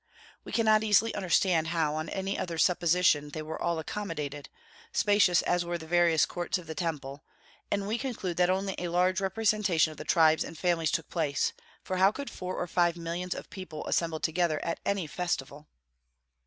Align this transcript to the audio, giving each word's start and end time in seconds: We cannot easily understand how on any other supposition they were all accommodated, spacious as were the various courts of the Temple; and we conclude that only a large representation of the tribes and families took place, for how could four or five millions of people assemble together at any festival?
We 0.43 0.51
cannot 0.51 0.83
easily 0.83 1.13
understand 1.13 1.67
how 1.67 1.93
on 1.93 2.09
any 2.09 2.35
other 2.35 2.57
supposition 2.57 3.29
they 3.29 3.43
were 3.43 3.61
all 3.61 3.77
accommodated, 3.77 4.49
spacious 4.91 5.43
as 5.43 5.63
were 5.63 5.77
the 5.77 5.85
various 5.85 6.25
courts 6.25 6.57
of 6.57 6.65
the 6.65 6.73
Temple; 6.73 7.23
and 7.69 7.85
we 7.85 7.99
conclude 7.99 8.35
that 8.37 8.49
only 8.49 8.73
a 8.79 8.87
large 8.87 9.21
representation 9.21 9.91
of 9.91 9.97
the 9.97 10.03
tribes 10.03 10.43
and 10.43 10.57
families 10.57 10.89
took 10.89 11.07
place, 11.11 11.53
for 11.83 11.97
how 11.97 12.11
could 12.11 12.31
four 12.31 12.55
or 12.57 12.65
five 12.65 12.97
millions 12.97 13.35
of 13.35 13.51
people 13.51 13.85
assemble 13.85 14.19
together 14.19 14.59
at 14.65 14.79
any 14.87 15.05
festival? 15.05 15.67